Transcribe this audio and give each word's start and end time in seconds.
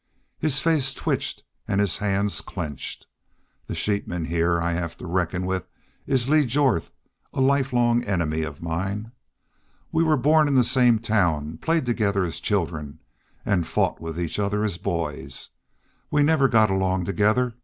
His 0.39 0.61
face 0.61 0.95
twitched 0.95 1.43
and 1.67 1.79
his 1.79 1.97
hands 1.97 2.41
clenched. 2.41 3.05
"The 3.67 3.75
sheepman 3.75 4.25
heah 4.25 4.55
I 4.55 4.71
have 4.71 4.97
to 4.97 5.05
reckon 5.05 5.45
with 5.45 5.67
is 6.07 6.27
Lee 6.27 6.43
Jorth, 6.47 6.89
a 7.35 7.39
lifelong 7.39 8.03
enemy 8.05 8.41
of 8.41 8.63
mine. 8.63 9.11
We 9.91 10.01
were 10.03 10.17
born 10.17 10.47
in 10.47 10.55
the 10.55 10.63
same 10.63 10.97
town, 10.97 11.59
played 11.59 11.85
together 11.85 12.23
as 12.23 12.39
children, 12.39 12.97
an' 13.45 13.61
fought 13.65 14.01
with 14.01 14.19
each 14.19 14.39
other 14.39 14.63
as 14.63 14.79
boys. 14.79 15.49
We 16.09 16.23
never 16.23 16.47
got 16.47 16.71
along 16.71 17.05
together. 17.05 17.53